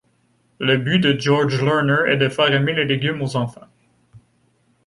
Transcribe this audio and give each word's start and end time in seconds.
Le 0.57 0.77
but 0.79 0.97
de 0.97 1.13
George 1.19 1.61
Lerner 1.61 2.07
est 2.11 2.17
de 2.17 2.27
faire 2.27 2.51
aimer 2.51 2.73
les 2.73 2.85
légumes 2.85 3.21
aux 3.21 3.35
enfants. 3.35 3.67